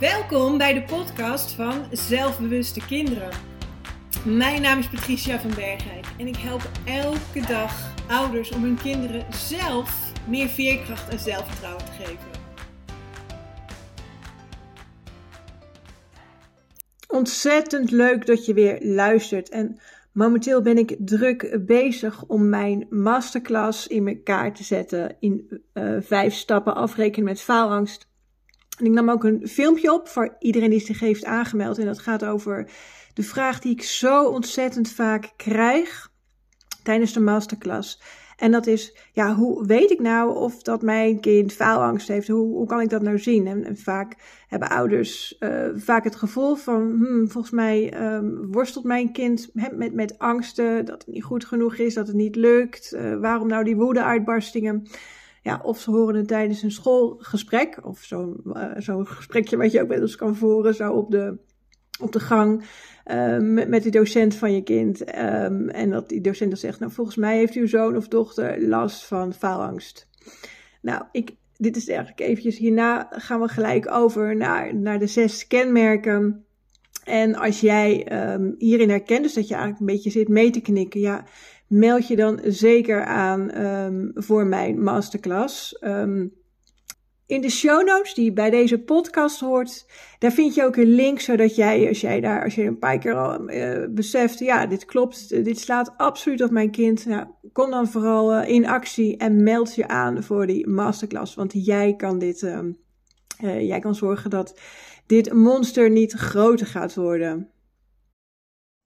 Welkom 0.00 0.58
bij 0.58 0.74
de 0.74 0.82
podcast 0.82 1.52
van 1.52 1.84
Zelfbewuste 1.90 2.86
Kinderen. 2.86 3.30
Mijn 4.24 4.62
naam 4.62 4.78
is 4.78 4.88
Patricia 4.88 5.40
van 5.40 5.50
Bergijk 5.54 6.06
en 6.18 6.26
ik 6.26 6.36
help 6.36 6.70
elke 6.84 7.40
dag 7.48 7.94
ouders 8.08 8.50
om 8.50 8.62
hun 8.62 8.76
kinderen 8.76 9.26
zelf 9.32 10.12
meer 10.28 10.48
veerkracht 10.48 11.08
en 11.08 11.18
zelfvertrouwen 11.18 11.84
te 11.84 11.90
geven. 11.90 12.30
Ontzettend 17.08 17.90
leuk 17.90 18.26
dat 18.26 18.46
je 18.46 18.54
weer 18.54 18.78
luistert. 18.80 19.48
En 19.48 19.80
momenteel 20.12 20.62
ben 20.62 20.78
ik 20.78 20.96
druk 20.98 21.58
bezig 21.66 22.24
om 22.24 22.48
mijn 22.48 22.86
masterclass 22.90 23.86
in 23.86 24.08
elkaar 24.08 24.54
te 24.54 24.64
zetten. 24.64 25.16
In 25.20 25.62
uh, 25.74 25.96
vijf 26.00 26.34
stappen 26.34 26.74
afrekenen 26.74 27.24
met 27.24 27.40
faalangst. 27.40 28.12
En 28.78 28.84
ik 28.84 28.92
nam 28.92 29.10
ook 29.10 29.24
een 29.24 29.48
filmpje 29.48 29.92
op 29.92 30.08
voor 30.08 30.36
iedereen 30.38 30.70
die 30.70 30.80
zich 30.80 31.00
heeft 31.00 31.24
aangemeld. 31.24 31.78
En 31.78 31.86
dat 31.86 31.98
gaat 31.98 32.24
over 32.24 32.70
de 33.14 33.22
vraag 33.22 33.60
die 33.60 33.72
ik 33.72 33.82
zo 33.82 34.24
ontzettend 34.24 34.92
vaak 34.92 35.32
krijg 35.36 36.12
tijdens 36.82 37.12
de 37.12 37.20
masterclass. 37.20 38.00
En 38.36 38.50
dat 38.50 38.66
is, 38.66 38.96
ja, 39.12 39.34
hoe 39.34 39.66
weet 39.66 39.90
ik 39.90 40.00
nou 40.00 40.36
of 40.36 40.62
dat 40.62 40.82
mijn 40.82 41.20
kind 41.20 41.52
faalangst 41.52 42.08
heeft? 42.08 42.28
Hoe, 42.28 42.52
hoe 42.52 42.66
kan 42.66 42.80
ik 42.80 42.88
dat 42.88 43.02
nou 43.02 43.18
zien? 43.18 43.46
En, 43.46 43.76
vaak 43.76 44.16
hebben 44.48 44.68
ouders 44.68 45.36
uh, 45.40 45.68
vaak 45.74 46.04
het 46.04 46.16
gevoel 46.16 46.54
van, 46.54 46.80
hmm, 46.80 47.30
volgens 47.30 47.52
mij 47.52 48.02
um, 48.14 48.52
worstelt 48.52 48.84
mijn 48.84 49.12
kind 49.12 49.50
met, 49.52 49.94
met 49.94 50.18
angsten, 50.18 50.84
dat 50.84 51.04
het 51.04 51.14
niet 51.14 51.24
goed 51.24 51.44
genoeg 51.44 51.76
is, 51.76 51.94
dat 51.94 52.06
het 52.06 52.16
niet 52.16 52.36
lukt. 52.36 52.92
Uh, 52.94 53.20
waarom 53.20 53.48
nou 53.48 53.64
die 53.64 53.76
woede-uitbarstingen? 53.76 54.86
Ja, 55.44 55.60
of 55.62 55.80
ze 55.80 55.90
horen 55.90 56.14
het 56.14 56.28
tijdens 56.28 56.62
een 56.62 56.70
schoolgesprek, 56.70 57.78
of 57.82 58.02
zo'n 58.02 58.40
uh, 58.44 58.70
zo'n 58.76 59.06
gesprekje 59.06 59.56
wat 59.56 59.72
je 59.72 59.82
ook 59.82 59.88
met 59.88 60.00
ons 60.00 60.16
kan 60.16 60.36
voeren, 60.36 60.74
zo 60.74 60.92
op 60.92 61.10
de, 61.10 61.38
op 62.00 62.12
de 62.12 62.20
gang. 62.20 62.64
Um, 63.10 63.68
met, 63.68 63.82
de 63.82 63.90
docent 63.90 64.34
van 64.34 64.54
je 64.54 64.62
kind. 64.62 65.00
Um, 65.00 65.68
en 65.68 65.90
dat 65.90 66.08
die 66.08 66.20
docent 66.20 66.50
dan 66.50 66.58
zegt, 66.58 66.80
nou 66.80 66.92
volgens 66.92 67.16
mij 67.16 67.36
heeft 67.36 67.54
uw 67.54 67.66
zoon 67.66 67.96
of 67.96 68.08
dochter 68.08 68.68
last 68.68 69.04
van 69.04 69.32
faalangst. 69.32 70.08
Nou, 70.82 71.02
ik, 71.12 71.30
dit 71.56 71.76
is 71.76 71.88
eigenlijk 71.88 72.20
eventjes, 72.20 72.58
hierna 72.58 73.08
gaan 73.10 73.40
we 73.40 73.48
gelijk 73.48 73.90
over 73.90 74.36
naar, 74.36 74.74
naar 74.74 74.98
de 74.98 75.06
zes 75.06 75.46
kenmerken. 75.46 76.44
En 77.04 77.34
als 77.34 77.60
jij 77.60 78.06
um, 78.32 78.54
hierin 78.58 78.88
herkent, 78.88 79.22
dus 79.22 79.34
dat 79.34 79.48
je 79.48 79.54
eigenlijk 79.54 79.80
een 79.80 79.94
beetje 79.94 80.10
zit 80.10 80.28
mee 80.28 80.50
te 80.50 80.60
knikken, 80.60 81.00
ja, 81.00 81.24
meld 81.74 82.08
je 82.08 82.16
dan 82.16 82.40
zeker 82.44 83.04
aan 83.04 83.64
um, 83.64 84.10
voor 84.14 84.46
mijn 84.46 84.82
masterclass. 84.82 85.76
Um, 85.80 86.32
in 87.26 87.40
de 87.40 87.50
show 87.50 87.86
notes 87.86 88.14
die 88.14 88.32
bij 88.32 88.50
deze 88.50 88.78
podcast 88.78 89.40
hoort, 89.40 89.86
daar 90.18 90.32
vind 90.32 90.54
je 90.54 90.64
ook 90.64 90.76
een 90.76 90.94
link, 90.94 91.20
zodat 91.20 91.56
jij, 91.56 91.88
als 91.88 92.00
jij 92.00 92.20
daar, 92.20 92.44
als 92.44 92.54
je 92.54 92.62
een 92.62 92.78
paar 92.78 92.98
keer 92.98 93.14
al 93.14 93.50
uh, 93.50 93.84
beseft, 93.90 94.38
ja, 94.38 94.66
dit 94.66 94.84
klopt, 94.84 95.44
dit 95.44 95.58
slaat 95.58 95.94
absoluut 95.96 96.42
op 96.42 96.50
mijn 96.50 96.70
kind, 96.70 97.06
nou, 97.06 97.26
kom 97.52 97.70
dan 97.70 97.88
vooral 97.88 98.34
uh, 98.34 98.48
in 98.48 98.66
actie 98.66 99.16
en 99.16 99.42
meld 99.42 99.74
je 99.74 99.88
aan 99.88 100.22
voor 100.22 100.46
die 100.46 100.68
masterclass, 100.68 101.34
want 101.34 101.52
jij 101.64 101.94
kan 101.96 102.18
dit, 102.18 102.42
uh, 102.42 103.68
jij 103.68 103.80
kan 103.80 103.94
zorgen 103.94 104.30
dat 104.30 104.58
dit 105.06 105.32
monster 105.32 105.90
niet 105.90 106.12
groter 106.12 106.66
gaat 106.66 106.94
worden. 106.94 107.53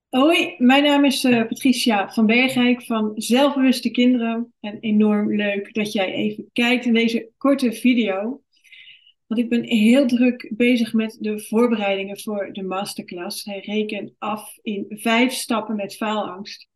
Hoi, 0.09 0.55
mijn 0.59 0.83
naam 0.83 1.05
is 1.05 1.25
uh, 1.25 1.47
Patricia 1.47 2.13
van 2.13 2.27
Bergijk 2.27 2.83
van 2.83 3.13
Zelfbewuste 3.15 3.91
Kinderen. 3.91 4.55
En 4.61 4.79
enorm 4.81 5.37
leuk 5.37 5.75
dat 5.75 5.93
jij 5.93 6.13
even 6.13 6.51
kijkt 6.53 6.85
in 6.85 6.95
deze 6.95 7.31
korte 7.37 7.73
video. 7.73 8.43
Want 9.27 9.41
ik 9.41 9.49
ben 9.49 9.65
heel 9.65 10.07
druk 10.07 10.53
bezig 10.57 10.93
met 10.93 11.17
de 11.21 11.41
voorbereidingen 11.41 12.21
voor 12.21 12.53
de 12.53 12.63
masterclass. 12.63 13.45
Hij 13.45 13.61
rekent 13.61 14.15
af 14.19 14.59
in 14.63 14.87
vijf 14.89 15.33
stappen 15.33 15.77
met 15.77 15.97
faalangst. 15.97 16.69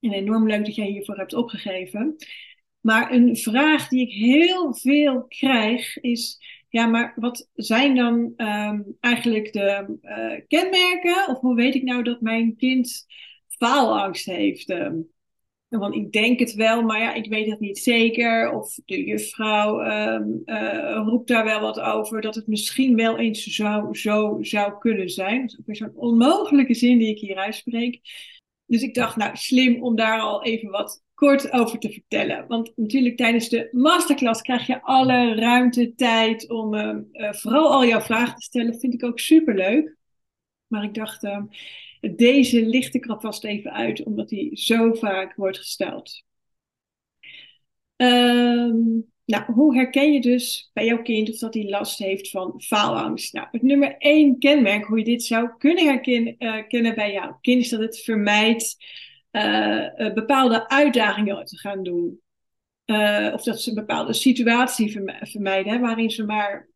En 0.00 0.12
enorm 0.12 0.46
leuk 0.46 0.64
dat 0.64 0.74
jij 0.74 0.86
hiervoor 0.86 1.16
hebt 1.16 1.34
opgegeven. 1.34 2.16
Maar 2.80 3.12
een 3.12 3.36
vraag 3.36 3.88
die 3.88 4.00
ik 4.00 4.12
heel 4.12 4.74
veel 4.74 5.24
krijg 5.28 5.98
is 5.98 6.38
ja, 6.72 6.86
maar 6.86 7.12
wat 7.16 7.48
zijn 7.54 7.94
dan 7.94 8.32
um, 8.36 8.96
eigenlijk 9.00 9.52
de 9.52 9.98
uh, 10.02 10.40
kenmerken? 10.48 11.28
Of 11.28 11.40
hoe 11.40 11.54
weet 11.54 11.74
ik 11.74 11.82
nou 11.82 12.02
dat 12.02 12.20
mijn 12.20 12.56
kind 12.56 13.06
faalangst 13.48 14.26
heeft? 14.26 14.70
Um, 14.70 15.10
want 15.68 15.94
ik 15.94 16.12
denk 16.12 16.38
het 16.38 16.54
wel, 16.54 16.82
maar 16.82 17.00
ja, 17.00 17.14
ik 17.14 17.28
weet 17.28 17.50
het 17.50 17.60
niet 17.60 17.78
zeker. 17.78 18.52
Of 18.52 18.74
de 18.84 19.04
juffrouw 19.04 19.80
um, 19.80 20.42
uh, 20.44 21.02
roept 21.04 21.28
daar 21.28 21.44
wel 21.44 21.60
wat 21.60 21.80
over 21.80 22.20
dat 22.20 22.34
het 22.34 22.46
misschien 22.46 22.96
wel 22.96 23.18
eens 23.18 23.44
zo 23.44 24.38
zou 24.40 24.78
kunnen 24.78 25.08
zijn. 25.08 25.40
Dat 25.40 25.50
is 25.50 25.58
ook 25.58 25.66
weer 25.66 25.76
zo'n 25.76 25.94
onmogelijke 25.94 26.74
zin 26.74 26.98
die 26.98 27.08
ik 27.08 27.18
hier 27.18 27.36
uitspreek. 27.36 28.00
Dus 28.66 28.82
ik 28.82 28.94
dacht, 28.94 29.16
nou, 29.16 29.36
slim 29.36 29.82
om 29.82 29.96
daar 29.96 30.20
al 30.20 30.44
even 30.44 30.70
wat 30.70 31.02
kort 31.22 31.52
over 31.52 31.78
te 31.78 31.92
vertellen. 31.92 32.46
Want 32.48 32.72
natuurlijk 32.76 33.16
tijdens 33.16 33.48
de 33.48 33.68
masterclass 33.72 34.42
krijg 34.42 34.66
je 34.66 34.82
alle 34.82 35.34
ruimte, 35.34 35.94
tijd 35.94 36.50
om 36.50 36.74
uh, 36.74 36.96
uh, 37.12 37.32
vooral 37.32 37.72
al 37.72 37.86
jouw 37.86 38.00
vragen 38.00 38.34
te 38.34 38.42
stellen. 38.42 38.80
Vind 38.80 38.94
ik 38.94 39.04
ook 39.04 39.18
super 39.18 39.54
leuk. 39.54 39.96
Maar 40.66 40.84
ik 40.84 40.94
dacht, 40.94 41.24
uh, 41.24 41.42
deze 42.00 42.66
licht 42.66 42.94
ik 42.94 43.06
alvast 43.06 43.44
even 43.44 43.72
uit, 43.72 44.02
omdat 44.02 44.28
die 44.28 44.56
zo 44.56 44.92
vaak 44.92 45.34
wordt 45.34 45.58
gesteld. 45.58 46.24
Um, 47.96 49.10
nou, 49.24 49.52
hoe 49.52 49.74
herken 49.74 50.12
je 50.12 50.20
dus 50.20 50.70
bij 50.72 50.84
jouw 50.84 51.02
kind 51.02 51.28
of 51.28 51.38
dat 51.38 51.54
hij 51.54 51.68
last 51.68 51.98
heeft 51.98 52.30
van 52.30 52.62
faalangst? 52.62 53.32
Nou, 53.32 53.48
het 53.50 53.62
nummer 53.62 53.96
één 53.98 54.38
kenmerk 54.38 54.84
hoe 54.84 54.98
je 54.98 55.04
dit 55.04 55.22
zou 55.22 55.50
kunnen 55.58 55.86
herkennen 56.38 56.94
bij 56.94 57.12
jouw 57.12 57.38
kind 57.40 57.62
is 57.62 57.68
dat 57.68 57.80
het 57.80 58.00
vermijdt 58.00 58.76
uh, 59.32 60.12
bepaalde 60.14 60.68
uitdagingen 60.68 61.44
te 61.44 61.58
gaan 61.58 61.82
doen. 61.82 62.20
Uh, 62.86 63.30
of 63.32 63.42
dat 63.42 63.60
ze 63.60 63.68
een 63.68 63.74
bepaalde 63.74 64.12
situatie 64.12 65.04
vermijden, 65.20 65.72
hè, 65.72 65.78
waarin 65.78 66.10
ze 66.10 66.24
maar 66.24 66.68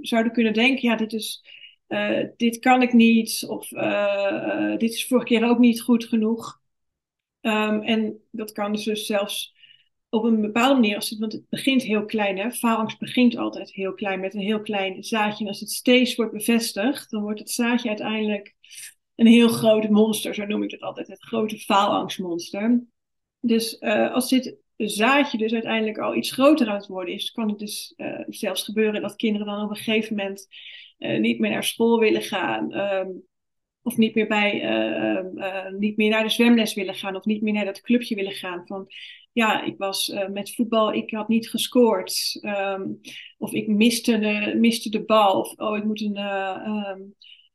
zouden 0.00 0.32
kunnen 0.32 0.52
denken: 0.52 0.88
ja, 0.88 0.96
dit, 0.96 1.12
is, 1.12 1.44
dit 2.36 2.58
kan 2.58 2.82
ik 2.82 2.92
niet, 2.92 3.44
of 3.48 3.68
dit 4.78 4.92
is 4.92 5.06
vorige 5.06 5.26
keer 5.26 5.44
ook 5.44 5.58
niet 5.58 5.80
goed 5.80 6.04
genoeg. 6.04 6.60
Um, 7.40 7.82
en 7.82 8.20
dat 8.30 8.52
kan 8.52 8.72
dus 8.72 9.06
zelfs 9.06 9.54
op 10.08 10.24
een 10.24 10.40
bepaalde 10.40 10.74
manier, 10.74 10.96
als 10.96 11.10
het, 11.10 11.18
want 11.18 11.32
het 11.32 11.48
begint 11.48 11.82
heel 11.82 12.04
klein, 12.04 12.38
hè? 12.38 12.50
faalangst 12.50 12.98
begint 12.98 13.36
altijd 13.36 13.72
heel 13.72 13.94
klein 13.94 14.20
met 14.20 14.34
een 14.34 14.40
heel 14.40 14.60
klein 14.60 15.04
zaadje. 15.04 15.44
En 15.44 15.50
als 15.50 15.60
het 15.60 15.70
steeds 15.70 16.14
wordt 16.14 16.32
bevestigd, 16.32 17.10
dan 17.10 17.22
wordt 17.22 17.38
het 17.38 17.50
zaadje 17.50 17.88
uiteindelijk 17.88 18.54
een 19.16 19.26
heel 19.26 19.48
groot 19.48 19.88
monster, 19.88 20.34
zo 20.34 20.46
noem 20.46 20.62
ik 20.62 20.70
het 20.70 20.82
altijd, 20.82 21.08
het 21.08 21.24
grote 21.24 21.58
faalangstmonster. 21.58 22.84
Dus 23.40 23.76
uh, 23.80 24.12
als 24.12 24.28
dit 24.28 24.56
zaadje 24.76 25.38
dus 25.38 25.52
uiteindelijk 25.52 25.98
al 25.98 26.14
iets 26.14 26.32
groter 26.32 26.68
aan 26.68 26.76
het 26.76 26.86
worden 26.86 27.14
is, 27.14 27.30
kan 27.30 27.48
het 27.48 27.58
dus 27.58 27.94
uh, 27.96 28.20
zelfs 28.26 28.62
gebeuren 28.62 29.02
dat 29.02 29.16
kinderen 29.16 29.46
dan 29.46 29.64
op 29.64 29.70
een 29.70 29.76
gegeven 29.76 30.16
moment 30.16 30.46
uh, 30.98 31.20
niet 31.20 31.38
meer 31.38 31.50
naar 31.50 31.64
school 31.64 31.98
willen 31.98 32.22
gaan. 32.22 32.72
Um, 32.74 33.22
of 33.84 33.96
niet 33.96 34.14
meer, 34.14 34.26
bij, 34.26 34.52
niet 35.78 35.96
meer 35.96 36.10
naar 36.10 36.22
de 36.22 36.28
zwemles 36.28 36.74
willen 36.74 36.94
gaan. 36.94 37.16
Of 37.16 37.24
niet 37.24 37.42
meer 37.42 37.52
naar 37.52 37.64
dat 37.64 37.80
clubje 37.80 38.14
willen 38.14 38.32
gaan. 38.32 38.66
Van 38.66 38.86
ja, 39.32 39.62
ik 39.62 39.74
was 39.78 40.14
met 40.30 40.54
voetbal, 40.54 40.92
ik 40.92 41.10
had 41.10 41.28
niet 41.28 41.50
gescoord. 41.50 42.40
Of 43.38 43.52
ik 43.52 43.68
miste 43.68 44.18
de, 44.18 44.54
miste 44.58 44.90
de 44.90 45.04
bal. 45.04 45.40
Of 45.40 45.58
oh, 45.58 45.76
ik 45.76 45.84
moet 45.84 46.00
een 46.00 46.16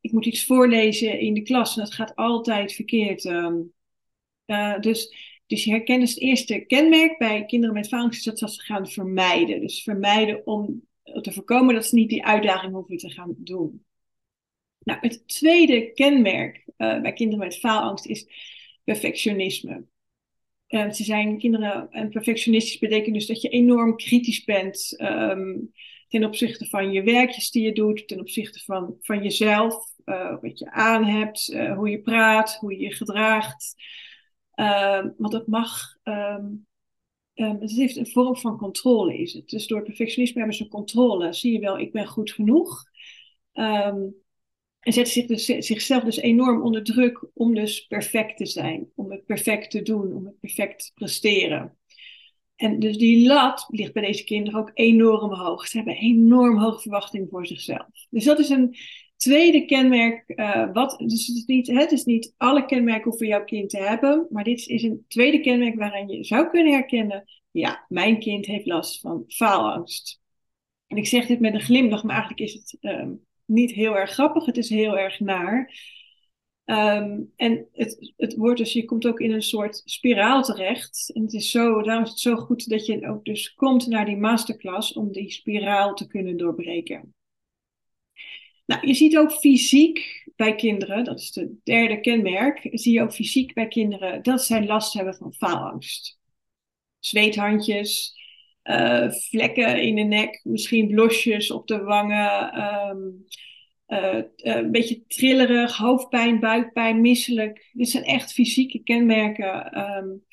ik 0.02 0.12
moet 0.12 0.26
iets 0.26 0.46
voorlezen 0.46 1.20
in 1.20 1.34
de 1.34 1.42
klas 1.42 1.78
en 1.78 1.84
dat 1.84 1.94
gaat 1.94 2.16
altijd 2.16 2.74
verkeerd. 2.74 3.26
Uh, 3.26 4.80
dus, 4.80 5.16
dus 5.46 5.64
je 5.64 5.72
herkent 5.72 6.00
dus 6.00 6.14
het 6.14 6.20
eerste 6.20 6.60
kenmerk 6.60 7.18
bij 7.18 7.46
kinderen 7.46 7.76
met 7.76 7.88
faalangst, 7.88 8.26
dat 8.26 8.54
ze 8.54 8.62
gaan 8.62 8.88
vermijden. 8.88 9.62
Dus 9.62 9.84
vermijden 9.84 10.46
om 10.46 10.88
te 11.04 11.32
voorkomen 11.32 11.74
dat 11.74 11.86
ze 11.86 11.96
niet 11.96 12.10
die 12.10 12.26
uitdaging 12.26 12.74
hoeven 12.74 12.98
te 12.98 13.10
gaan 13.10 13.36
doen. 13.38 13.86
Nou, 14.80 15.00
het 15.02 15.28
tweede 15.28 15.92
kenmerk 15.92 16.66
uh, 16.78 17.02
bij 17.02 17.14
kinderen 17.14 17.46
met 17.46 17.58
faalangst 17.58 18.06
is 18.06 18.28
perfectionisme. 18.84 19.86
Uh, 20.70 20.92
ze 20.92 21.04
zijn 21.04 21.38
kinderen, 21.38 21.92
en 21.92 22.10
perfectionistisch 22.10 22.80
betekent 22.80 23.16
dus 23.16 23.28
dat 23.28 23.42
je 23.42 23.50
enorm 23.50 23.96
kritisch 23.96 24.44
bent. 24.44 24.96
Um, 24.98 25.72
ten 26.08 26.24
opzichte 26.24 26.66
van 26.66 26.92
je 26.92 27.04
werkjes 27.04 27.52
die 27.52 27.64
je 27.64 27.74
doet, 27.74 28.08
ten 28.08 28.20
opzichte 28.20 28.60
van, 28.60 28.96
van 29.00 29.24
jezelf, 29.24 29.94
uh, 30.06 30.42
wat 30.42 30.60
je 30.60 30.72
aan 30.72 31.06
hebt, 31.06 31.50
uh, 31.50 31.76
hoe 31.76 31.90
je 31.90 32.02
praat, 32.02 32.58
hoe 32.60 32.72
je 32.74 32.80
je 32.80 32.94
gedraagt. 32.94 33.76
Uh, 34.56 35.06
want 35.18 35.34
het 35.34 35.48
mag, 35.48 35.82
um, 36.04 36.68
het 37.34 37.72
heeft 37.72 37.96
een 37.96 38.08
vorm 38.08 38.38
van 38.38 38.58
controle 38.58 39.18
is 39.18 39.34
het. 39.34 39.50
Dus 39.50 39.68
door 39.68 39.84
perfectionisme 39.84 40.40
hebben 40.40 40.58
ze 40.58 40.68
controle. 40.68 41.34
Zie 41.34 41.54
je 41.54 41.60
wel, 41.60 41.80
ik 41.80 41.92
ben 41.92 42.08
goed 42.08 42.32
genoeg. 42.32 42.84
En 44.88 44.94
zetten 44.94 45.14
zich 45.14 45.26
dus, 45.26 45.46
zichzelf 45.46 46.04
dus 46.04 46.18
enorm 46.18 46.62
onder 46.62 46.84
druk 46.84 47.26
om 47.34 47.56
dus 47.56 47.88
perfect 47.88 48.38
te 48.38 48.46
zijn, 48.46 48.92
om 48.96 49.12
het 49.12 49.26
perfect 49.26 49.72
te 49.72 49.82
doen, 49.82 50.14
om 50.14 50.26
het 50.26 50.40
perfect 50.40 50.86
te 50.86 50.92
presteren. 50.94 51.78
En 52.58 52.80
dus 52.80 52.98
die 52.98 53.28
lat 53.28 53.66
ligt 53.70 53.94
bij 53.94 54.06
deze 54.06 54.24
kinderen 54.24 54.60
ook 54.60 54.72
enorm 54.74 55.34
hoog. 55.34 55.68
Ze 55.68 55.78
hebben 55.78 55.96
enorm 55.96 56.58
hoge 56.58 56.82
verwachtingen 56.82 57.28
voor 57.30 57.48
zichzelf. 57.48 57.88
Dus 58.10 58.24
dat 58.24 58.40
is 58.40 58.50
een 58.50 58.76
tweede 59.16 59.66
kenmerk. 59.66 60.24
Uh, 60.28 60.74
wat, 60.74 61.00
dus 61.06 61.28
het 61.28 61.38
is, 61.38 61.46
niet, 61.46 61.68
het 61.68 61.92
is 61.92 62.04
niet 62.04 62.34
alle 62.38 62.66
kenmerken 62.66 63.18
voor 63.18 63.26
jouw 63.26 63.44
kind 63.44 63.70
te 63.70 63.78
hebben. 63.78 64.28
Maar 64.30 64.44
dit 64.44 64.68
is 64.68 64.84
een 64.84 65.06
tweede 65.08 65.40
kenmerk 65.40 65.76
waarin 65.76 66.08
je 66.08 66.24
zou 66.24 66.50
kunnen 66.50 66.74
herkennen. 66.74 67.24
Ja, 67.52 67.86
mijn 67.88 68.20
kind 68.20 68.46
heeft 68.46 68.66
last 68.66 69.00
van 69.00 69.24
faalangst. 69.28 70.22
En 70.88 70.98
ik 70.98 71.08
zeg 71.08 71.26
dit 71.26 71.40
met 71.40 71.54
een 71.54 71.62
glimlach, 71.62 72.04
maar 72.04 72.16
eigenlijk 72.16 72.42
is 72.42 72.54
het 72.54 72.78
um, 72.82 73.26
niet 73.46 73.72
heel 73.72 73.98
erg 73.98 74.12
grappig. 74.12 74.46
Het 74.46 74.58
is 74.58 74.70
heel 74.70 74.98
erg 74.98 75.20
naar. 75.20 75.74
Um, 76.70 77.34
en 77.36 77.68
het, 77.72 78.14
het 78.18 78.36
wordt 78.36 78.58
dus, 78.58 78.74
je 78.74 78.86
komt 78.86 79.06
ook 79.08 79.20
in 79.20 79.32
een 79.32 79.42
soort 79.42 79.82
spiraal 79.86 80.44
terecht. 80.44 81.12
En 81.14 81.22
het 81.22 81.34
is 81.34 81.52
zo, 81.52 81.82
daarom 81.82 82.04
is 82.04 82.10
het 82.10 82.20
zo 82.20 82.36
goed 82.36 82.70
dat 82.70 82.86
je 82.86 83.08
ook 83.08 83.26
dus 83.26 83.54
komt 83.54 83.88
naar 83.88 84.06
die 84.06 84.18
masterclass 84.18 84.94
om 84.94 85.12
die 85.12 85.32
spiraal 85.32 85.94
te 85.94 86.08
kunnen 86.08 86.38
doorbreken. 86.38 87.16
Nou, 88.66 88.88
je 88.88 88.94
ziet 88.94 89.18
ook 89.18 89.32
fysiek 89.32 90.30
bij 90.36 90.56
kinderen, 90.56 91.04
dat 91.04 91.20
is 91.20 91.32
de 91.32 91.56
derde 91.64 92.00
kenmerk, 92.00 92.68
zie 92.72 92.94
je 92.94 93.02
ook 93.02 93.14
fysiek 93.14 93.54
bij 93.54 93.68
kinderen 93.68 94.24
dat 94.24 94.44
zij 94.44 94.66
last 94.66 94.94
hebben 94.94 95.16
van 95.16 95.34
faalangst. 95.34 96.20
Zweethandjes, 97.00 98.14
uh, 98.64 99.12
vlekken 99.12 99.82
in 99.82 99.96
de 99.96 100.02
nek, 100.02 100.40
misschien 100.44 100.88
blosjes 100.88 101.52
op 101.52 101.68
de 101.68 101.82
wangen, 101.82 102.62
um, 102.90 103.26
uh, 103.88 104.22
een 104.36 104.72
beetje 104.72 105.06
trillerig, 105.08 105.78
hoofdpijn, 105.78 106.40
buikpijn, 106.40 107.02
misselijk. 107.02 107.70
Dit 107.74 107.90
zijn 107.90 108.04
echt 108.04 108.34
fysieke 108.34 108.84
kenmerken 108.84 109.80
um, 109.80 110.24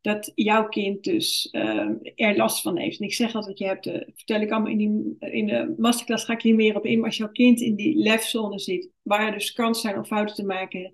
dat 0.00 0.32
jouw 0.34 0.68
kind 0.68 1.04
dus 1.04 1.48
um, 1.52 1.98
er 2.14 2.36
last 2.36 2.60
van 2.60 2.78
heeft. 2.78 3.00
En 3.00 3.06
ik 3.06 3.14
zeg 3.14 3.34
altijd, 3.34 3.58
je 3.58 3.66
hebt, 3.66 3.84
de, 3.84 4.12
vertel 4.14 4.40
ik 4.40 4.50
allemaal 4.50 4.70
in, 4.70 4.78
die, 4.78 5.16
in 5.32 5.46
de 5.46 5.74
masterclass, 5.76 6.24
ga 6.24 6.32
ik 6.32 6.42
hier 6.42 6.54
meer 6.54 6.76
op 6.76 6.86
in. 6.86 6.98
Maar 6.98 7.08
als 7.08 7.16
jouw 7.16 7.30
kind 7.30 7.60
in 7.60 7.74
die 7.74 7.96
lefzone 7.96 8.58
zit, 8.58 8.90
waar 9.02 9.26
er 9.26 9.32
dus 9.32 9.52
kans 9.52 9.80
zijn 9.80 9.96
om 9.96 10.04
fouten 10.04 10.34
te 10.34 10.44
maken, 10.44 10.92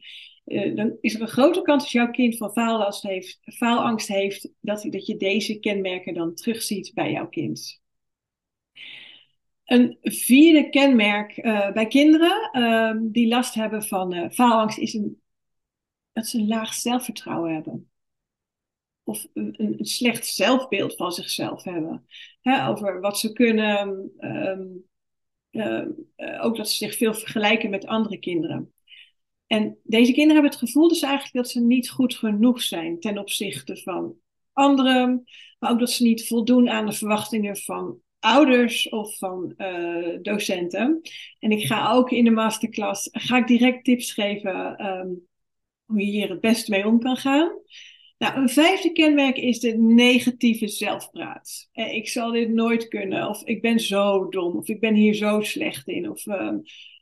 dan 0.75 0.97
is 1.01 1.15
er 1.15 1.21
een 1.21 1.29
grote 1.29 1.63
kans 1.63 1.83
als 1.83 1.93
jouw 1.93 2.11
kind 2.11 2.37
van 2.37 2.53
faallast 2.53 3.03
heeft, 3.03 3.41
faalangst 3.45 4.09
heeft, 4.09 4.53
dat, 4.61 4.87
dat 4.91 5.07
je 5.07 5.17
deze 5.17 5.59
kenmerken 5.59 6.15
dan 6.15 6.35
terugziet 6.35 6.91
bij 6.95 7.11
jouw 7.11 7.29
kind. 7.29 7.81
Een 9.71 9.99
vierde 10.01 10.69
kenmerk 10.71 11.37
uh, 11.37 11.73
bij 11.73 11.87
kinderen 11.87 12.51
uh, 12.53 12.95
die 13.13 13.29
last 13.29 13.55
hebben 13.55 13.83
van 13.83 14.15
uh, 14.15 14.31
faalangst 14.31 14.79
is 14.79 14.95
een, 14.95 15.21
dat 16.13 16.27
ze 16.27 16.39
een 16.39 16.47
laag 16.47 16.75
zelfvertrouwen 16.75 17.55
hebben. 17.55 17.91
Of 19.03 19.27
een, 19.33 19.55
een 19.59 19.85
slecht 19.85 20.27
zelfbeeld 20.27 20.97
van 20.97 21.13
zichzelf 21.13 21.65
hebben. 21.65 22.07
Hè, 22.41 22.69
over 22.69 23.01
wat 23.01 23.19
ze 23.19 23.33
kunnen. 23.33 24.11
Um, 24.19 24.89
ook 26.41 26.57
dat 26.57 26.71
ze 26.71 26.77
zich 26.77 26.97
veel 26.97 27.15
vergelijken 27.15 27.71
met 27.71 27.87
andere 27.87 28.19
kinderen. 28.19 28.73
En 29.47 29.79
deze 29.83 30.13
kinderen 30.13 30.43
hebben 30.43 30.51
het 30.51 30.69
gevoel 30.69 30.89
dus 30.89 31.03
eigenlijk 31.03 31.35
dat 31.35 31.51
ze 31.51 31.61
niet 31.61 31.91
goed 31.91 32.15
genoeg 32.15 32.63
zijn 32.63 33.01
ten 33.01 33.19
opzichte 33.19 33.77
van 33.77 34.15
anderen. 34.53 35.25
Maar 35.59 35.71
ook 35.71 35.79
dat 35.79 35.91
ze 35.91 36.03
niet 36.03 36.27
voldoen 36.27 36.69
aan 36.69 36.87
de 36.87 36.93
verwachtingen 36.93 37.57
van 37.57 38.03
ouders 38.21 38.89
of 38.89 39.19
van 39.19 39.55
uh, 39.57 40.19
docenten. 40.23 41.01
En 41.39 41.51
ik 41.51 41.67
ga 41.67 41.93
ook 41.93 42.11
in 42.11 42.25
de 42.25 42.31
masterclass 42.31 43.09
ga 43.13 43.37
ik 43.37 43.47
direct 43.47 43.85
tips 43.85 44.13
geven 44.13 44.87
um, 44.87 45.29
hoe 45.85 46.01
je 46.01 46.11
hier 46.11 46.29
het 46.31 46.41
beste 46.41 46.71
mee 46.71 46.87
om 46.87 47.01
kan 47.01 47.17
gaan. 47.17 47.59
Nou, 48.19 48.39
een 48.41 48.49
vijfde 48.49 48.93
kenmerk 48.93 49.37
is 49.37 49.61
de 49.61 49.77
negatieve 49.79 50.69
zelfpraat. 50.69 51.69
Eh, 51.73 51.95
ik 51.95 52.09
zal 52.09 52.31
dit 52.31 52.49
nooit 52.49 52.89
kunnen, 52.89 53.29
of 53.29 53.45
ik 53.45 53.63
ben 53.63 53.81
zo 53.81 54.29
dom, 54.29 54.57
of 54.57 54.69
ik 54.69 54.81
ben 54.81 54.95
hier 54.95 55.15
zo 55.15 55.41
slecht 55.41 55.89
in, 55.89 56.11
of 56.11 56.27
uh, 56.27 56.53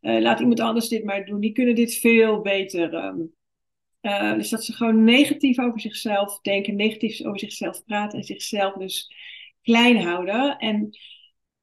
uh, 0.00 0.21
laat 0.21 0.41
iemand 0.41 0.61
anders 0.61 0.88
dit 0.88 1.05
maar 1.05 1.25
doen. 1.25 1.41
Die 1.41 1.53
kunnen 1.53 1.75
dit 1.75 1.94
veel 1.94 2.41
beter. 2.41 2.94
Um, 2.94 3.32
dus 4.37 4.49
dat 4.49 4.64
ze 4.64 4.73
gewoon 4.73 5.05
negatief 5.05 5.59
over 5.59 5.81
zichzelf 5.81 6.41
denken, 6.41 6.76
negatief 6.76 7.21
over 7.21 7.38
zichzelf 7.38 7.85
praten 7.85 8.19
en 8.19 8.25
zichzelf 8.25 8.75
dus 8.75 9.12
klein 9.69 9.97
houden. 9.97 10.59
En 10.59 10.99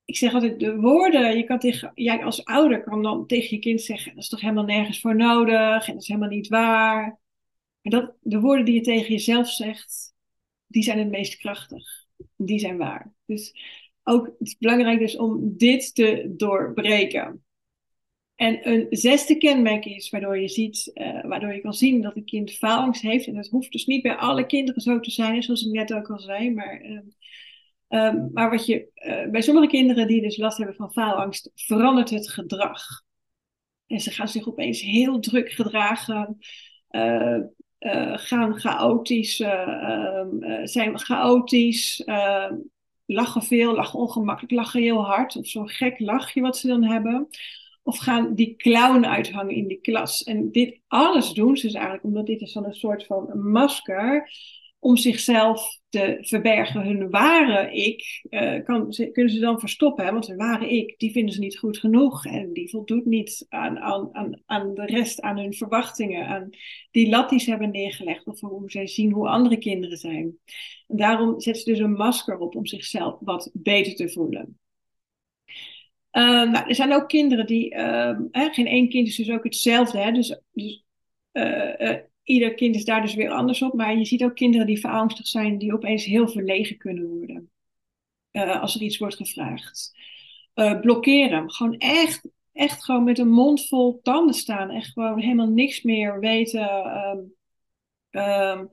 ik 0.05 0.17
zeg 0.17 0.33
altijd, 0.33 0.59
de 0.59 0.75
woorden, 0.75 1.37
je 1.37 1.43
kan 1.43 1.59
tegen, 1.59 1.91
jij 1.95 2.23
als 2.23 2.45
ouder 2.45 2.83
kan 2.83 3.03
dan 3.03 3.27
tegen 3.27 3.55
je 3.55 3.61
kind 3.61 3.81
zeggen, 3.81 4.13
dat 4.13 4.23
is 4.23 4.29
toch 4.29 4.41
helemaal 4.41 4.63
nergens 4.63 4.99
voor 4.99 5.15
nodig 5.15 5.87
en 5.87 5.93
dat 5.93 6.01
is 6.01 6.07
helemaal 6.07 6.29
niet 6.29 6.47
waar. 6.47 7.19
Maar 7.81 8.01
dat, 8.01 8.15
de 8.21 8.39
woorden 8.39 8.65
die 8.65 8.73
je 8.73 8.81
tegen 8.81 9.11
jezelf 9.11 9.49
zegt, 9.49 10.13
die 10.67 10.83
zijn 10.83 10.99
het 10.99 11.09
meest 11.09 11.37
krachtig. 11.37 12.05
Die 12.35 12.59
zijn 12.59 12.77
waar. 12.77 13.13
Dus 13.25 13.53
ook 14.03 14.25
het 14.25 14.35
is 14.47 14.57
belangrijk 14.57 14.99
dus 14.99 15.17
om 15.17 15.57
dit 15.57 15.95
te 15.95 16.33
doorbreken. 16.37 17.45
En 18.35 18.69
een 18.69 18.87
zesde 18.89 19.37
kenmerk 19.37 19.85
is 19.85 20.09
waardoor 20.09 20.37
je 20.37 20.47
ziet, 20.47 20.91
uh, 20.93 21.23
waardoor 21.23 21.53
je 21.53 21.61
kan 21.61 21.73
zien 21.73 22.01
dat 22.01 22.15
een 22.15 22.25
kind 22.25 22.51
faalangst 22.51 23.01
heeft. 23.01 23.27
En 23.27 23.35
dat 23.35 23.47
hoeft 23.47 23.71
dus 23.71 23.85
niet 23.85 24.01
bij 24.01 24.15
alle 24.15 24.45
kinderen 24.45 24.81
zo 24.81 24.99
te 24.99 25.11
zijn, 25.11 25.43
zoals 25.43 25.65
ik 25.65 25.71
net 25.71 25.93
ook 25.93 26.09
al 26.11 26.19
zei. 26.19 26.51
Maar 26.51 26.85
uh, 26.85 26.99
Um, 27.95 28.29
maar 28.33 28.49
wat 28.49 28.65
je, 28.65 28.87
uh, 28.95 29.31
bij 29.31 29.41
sommige 29.41 29.67
kinderen 29.67 30.07
die 30.07 30.21
dus 30.21 30.37
last 30.37 30.57
hebben 30.57 30.75
van 30.75 30.91
faalangst, 30.91 31.51
verandert 31.53 32.09
het 32.09 32.29
gedrag. 32.29 32.81
En 33.87 33.99
ze 33.99 34.11
gaan 34.11 34.27
zich 34.27 34.47
opeens 34.47 34.81
heel 34.81 35.19
druk 35.19 35.51
gedragen, 35.51 36.37
uh, 36.89 37.37
uh, 37.79 38.17
gaan 38.17 38.59
chaotisch, 38.59 39.39
ehm, 39.39 40.27
zijn 40.63 40.99
chaotisch, 40.99 42.03
ehm, 42.03 42.55
lachen 43.05 43.41
veel, 43.41 43.75
lachen 43.75 43.99
ongemakkelijk, 43.99 44.53
lachen 44.53 44.81
heel 44.81 45.05
hard. 45.05 45.35
Of 45.35 45.47
zo'n 45.47 45.69
gek 45.69 45.99
lachje 45.99 46.41
wat 46.41 46.57
ze 46.57 46.67
dan 46.67 46.83
hebben. 46.83 47.27
Of 47.83 47.97
gaan 47.97 48.35
die 48.35 48.55
clown 48.55 49.05
uithangen 49.05 49.55
in 49.55 49.67
die 49.67 49.81
klas. 49.81 50.23
En 50.23 50.51
dit 50.51 50.79
alles 50.87 51.33
doen 51.33 51.57
ze 51.57 51.65
dus 51.65 51.75
eigenlijk 51.75 52.05
omdat 52.05 52.25
dit 52.25 52.41
is 52.41 52.53
dan 52.53 52.65
een 52.65 52.73
soort 52.73 53.05
van 53.05 53.39
masker 53.51 54.29
om 54.85 54.97
zichzelf 54.97 55.79
te 55.89 56.17
verbergen. 56.21 56.81
Hun 56.81 57.09
ware 57.09 57.71
ik 57.71 58.25
uh, 58.29 58.63
kan, 58.63 58.93
kunnen 59.11 59.33
ze 59.33 59.39
dan 59.39 59.59
verstoppen, 59.59 60.05
hè? 60.05 60.11
want 60.11 60.27
hun 60.27 60.37
ware 60.37 60.69
ik, 60.69 60.97
die 60.97 61.11
vinden 61.11 61.33
ze 61.33 61.39
niet 61.39 61.57
goed 61.57 61.77
genoeg 61.77 62.25
en 62.25 62.53
die 62.53 62.69
voldoet 62.69 63.05
niet 63.05 63.45
aan, 63.49 63.79
aan, 63.79 64.41
aan, 64.45 64.73
de 64.73 64.85
rest, 64.85 65.21
aan 65.21 65.37
hun 65.37 65.53
verwachtingen, 65.53 66.27
aan 66.27 66.49
die 66.91 67.09
lat 67.09 67.29
die 67.29 67.39
ze 67.39 67.49
hebben 67.49 67.71
neergelegd 67.71 68.25
of 68.25 68.39
hoe 68.39 68.71
zij 68.71 68.87
zien 68.87 69.11
hoe 69.11 69.27
andere 69.27 69.57
kinderen 69.57 69.97
zijn. 69.97 70.37
En 70.87 70.97
daarom 70.97 71.41
zetten 71.41 71.63
ze 71.63 71.69
dus 71.69 71.79
een 71.79 71.93
masker 71.93 72.37
op 72.37 72.55
om 72.55 72.65
zichzelf 72.65 73.17
wat 73.19 73.49
beter 73.53 73.95
te 73.95 74.09
voelen. 74.09 74.59
Uh, 76.11 76.51
nou, 76.51 76.67
er 76.67 76.75
zijn 76.75 76.93
ook 76.93 77.07
kinderen 77.07 77.45
die, 77.45 77.75
uh, 77.75 78.19
hè, 78.31 78.49
geen 78.49 78.67
één 78.67 78.89
kind 78.89 79.07
is 79.07 79.15
dus 79.15 79.31
ook 79.31 79.43
hetzelfde, 79.43 79.97
hè? 79.97 80.11
dus, 80.11 80.39
dus 80.51 80.83
uh, 81.33 81.95
ieder 82.25 82.53
kind 82.53 82.75
is 82.75 82.85
daar 82.85 83.01
dus 83.01 83.15
weer 83.15 83.29
anders 83.29 83.61
op. 83.61 83.73
Maar 83.73 83.97
je 83.97 84.05
ziet 84.05 84.23
ook 84.23 84.35
kinderen 84.35 84.67
die 84.67 84.79
verangstigd 84.79 85.27
zijn, 85.27 85.57
die 85.57 85.73
opeens 85.73 86.05
heel 86.05 86.27
verlegen 86.27 86.77
kunnen 86.77 87.07
worden. 87.07 87.49
Uh, 88.31 88.61
als 88.61 88.75
er 88.75 88.81
iets 88.81 88.97
wordt 88.97 89.15
gevraagd. 89.15 89.91
Uh, 90.55 90.79
blokkeren. 90.79 91.51
Gewoon 91.51 91.77
echt, 91.77 92.27
echt 92.53 92.83
gewoon 92.83 93.03
met 93.03 93.19
een 93.19 93.31
mond 93.31 93.67
vol 93.67 93.99
tanden 94.01 94.35
staan. 94.35 94.69
Echt 94.69 94.91
gewoon 94.91 95.19
helemaal 95.19 95.49
niks 95.49 95.81
meer 95.81 96.19
weten. 96.19 96.69
Um, 98.11 98.21
um, 98.21 98.69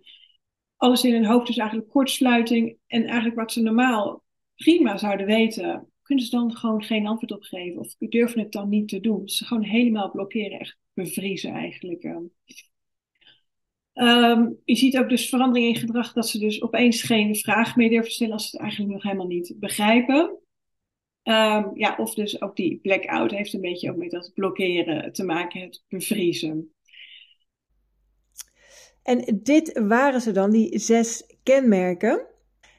alles 0.77 1.05
in 1.05 1.13
hun 1.13 1.27
hoofd 1.27 1.49
is 1.49 1.57
eigenlijk 1.57 1.91
kortsluiting. 1.91 2.77
En 2.87 3.05
eigenlijk 3.05 3.37
wat 3.37 3.53
ze 3.53 3.63
normaal 3.63 4.25
prima 4.55 4.97
zouden 4.97 5.27
weten, 5.27 5.93
kunnen 6.03 6.25
ze 6.25 6.31
dan 6.31 6.57
gewoon 6.57 6.83
geen 6.83 7.07
antwoord 7.07 7.33
op 7.33 7.43
geven. 7.43 7.81
Of 7.81 7.95
durven 7.99 8.41
het 8.41 8.53
dan 8.53 8.69
niet 8.69 8.89
te 8.89 9.01
doen. 9.01 9.29
Ze 9.29 9.45
gewoon 9.45 9.63
helemaal 9.63 10.11
blokkeren, 10.11 10.59
echt 10.59 10.79
bevriezen 10.95 11.53
eigenlijk. 11.53 12.05
Um. 12.05 12.33
Um, 14.03 14.59
je 14.65 14.77
ziet 14.77 14.99
ook 14.99 15.09
dus 15.09 15.29
verandering 15.29 15.75
in 15.75 15.81
gedrag 15.81 16.13
dat 16.13 16.29
ze 16.29 16.39
dus 16.39 16.63
opeens 16.63 17.03
geen 17.03 17.37
vraag 17.37 17.77
meer 17.77 17.91
durven 17.91 18.13
stellen 18.13 18.33
als 18.33 18.43
ze 18.43 18.51
het 18.51 18.61
eigenlijk 18.61 18.93
nog 18.93 19.03
helemaal 19.03 19.27
niet 19.27 19.55
begrijpen. 19.57 20.21
Um, 21.23 21.71
ja, 21.75 21.95
of 21.99 22.15
dus 22.15 22.43
ook 22.43 22.57
die 22.57 22.79
blackout 22.81 23.31
heeft 23.31 23.53
een 23.53 23.61
beetje 23.61 23.91
ook 23.91 23.97
met 23.97 24.11
dat 24.11 24.31
blokkeren 24.35 25.13
te 25.13 25.25
maken, 25.25 25.61
het 25.61 25.85
bevriezen. 25.89 26.75
En 29.03 29.41
dit 29.43 29.79
waren 29.79 30.21
ze 30.21 30.33
dan, 30.33 30.51
die 30.51 30.79
zes 30.79 31.37
kenmerken. 31.43 32.27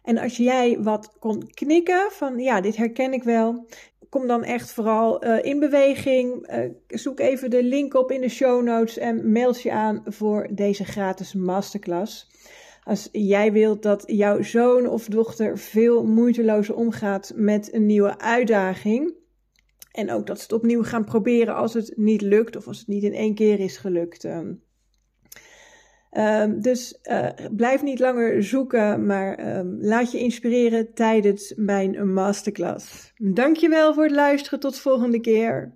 En 0.04 0.18
als 0.18 0.38
jij 0.38 0.80
wat 0.80 1.18
kon 1.20 1.48
knikken 1.54 2.12
van 2.12 2.40
ja, 2.40 2.62
dit 2.62 2.76
herken 2.76 3.14
ik 3.14 3.24
wel, 3.24 3.68
kom 4.14 4.28
dan 4.28 4.44
echt 4.44 4.72
vooral 4.72 5.26
uh, 5.26 5.44
in 5.44 5.60
beweging. 5.60 6.52
Uh, 6.52 6.70
zoek 6.88 7.20
even 7.20 7.50
de 7.50 7.64
link 7.64 7.94
op 7.94 8.12
in 8.12 8.22
de 8.22 8.30
show 8.30 8.64
notes 8.64 8.98
en 8.98 9.32
mail 9.32 9.56
je 9.58 9.72
aan 9.72 10.02
voor 10.06 10.48
deze 10.52 10.86
gratis 10.86 11.34
masterclass. 11.34 12.32
Als 12.84 13.10
jij 13.12 13.52
wilt 13.52 13.84
dat 13.84 14.04
jouw 14.06 14.42
zoon 14.42 14.88
of 14.88 15.06
dochter 15.06 15.58
veel 15.58 16.06
moeitelozer 16.06 16.76
omgaat 16.76 17.34
met 17.36 17.74
een 17.74 17.86
nieuwe 17.86 18.20
uitdaging. 18.20 19.14
En 19.92 20.12
ook 20.12 20.28
dat 20.28 20.38
ze 20.38 20.44
het 20.44 20.54
opnieuw 20.54 20.84
gaan 20.84 21.06
proberen 21.06 21.56
als 21.56 21.74
het 21.74 21.94
niet 21.96 22.22
lukt 22.22 22.56
of 22.56 22.68
als 22.68 22.80
het 22.80 22.88
niet 22.88 23.04
in 23.04 23.14
één 23.14 23.36
keer 23.36 23.60
is 23.60 23.78
gelukt. 23.78 24.24
Um, 24.24 24.63
Um, 26.18 26.62
dus 26.62 27.00
uh, 27.04 27.30
blijf 27.52 27.82
niet 27.82 28.00
langer 28.00 28.44
zoeken, 28.44 29.06
maar 29.06 29.58
um, 29.58 29.78
laat 29.82 30.12
je 30.12 30.20
inspireren 30.20 30.94
tijdens 30.94 31.54
mijn 31.56 32.14
masterclass. 32.14 33.14
Dankjewel 33.18 33.94
voor 33.94 34.04
het 34.04 34.12
luisteren. 34.16 34.60
Tot 34.60 34.80
volgende 34.80 35.20
keer. 35.20 35.74